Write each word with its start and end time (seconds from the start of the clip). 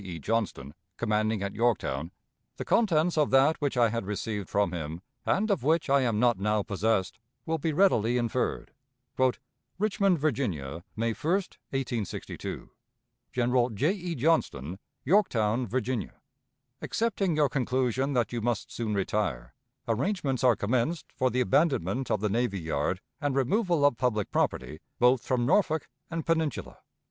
E. 0.03 0.17
Johnston, 0.17 0.73
commanding 0.97 1.43
at 1.43 1.53
Yorktown, 1.53 2.09
the 2.57 2.65
contents 2.65 3.19
of 3.19 3.29
that 3.29 3.61
which 3.61 3.77
I 3.77 3.89
had 3.89 4.07
received 4.07 4.49
from 4.49 4.71
him, 4.71 4.99
and 5.27 5.51
of 5.51 5.61
which 5.61 5.91
I 5.91 6.01
am 6.01 6.19
not 6.19 6.39
now 6.39 6.63
possessed, 6.63 7.19
will 7.45 7.59
be 7.59 7.71
readily 7.71 8.17
inferred: 8.17 8.71
"RICHMOND, 9.77 10.17
VIRGINIA, 10.17 10.83
May 10.95 11.13
1, 11.13 11.33
1862. 11.33 12.71
"General 13.31 13.69
J. 13.69 13.91
E. 13.91 14.15
JOHNSTON, 14.15 14.79
Yorktown, 15.05 15.67
Virginia. 15.67 16.19
"Accepting 16.81 17.35
your 17.35 17.47
conclusion 17.47 18.13
that 18.13 18.33
you 18.33 18.41
must 18.41 18.71
soon 18.71 18.95
retire, 18.95 19.53
arrangements 19.87 20.43
are 20.43 20.55
commenced 20.55 21.11
for 21.13 21.29
the 21.29 21.41
abandonment 21.41 22.09
of 22.09 22.21
the 22.21 22.29
navy 22.29 22.59
yard 22.59 23.01
and 23.21 23.35
removal 23.35 23.85
of 23.85 23.97
public 23.97 24.31
property 24.31 24.79
both 24.97 25.21
from 25.23 25.45
Norfolk 25.45 25.87
and 26.09 26.25
Peninsula. 26.25 26.79